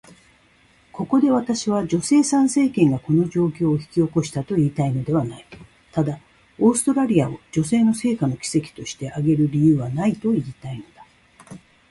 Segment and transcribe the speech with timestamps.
[0.91, 5.45] ここで私は、女性参政権がこの状況を引き起こしたと言いたいのではない。
[5.91, 6.17] ただ、
[6.57, 11.05] オーストラリアを女性の成果の奇跡として挙げる理由はないと言いたいのだ。